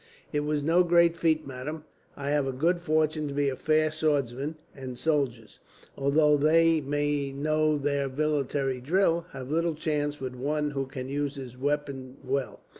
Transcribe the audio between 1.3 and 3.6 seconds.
madam. I have the good fortune to be a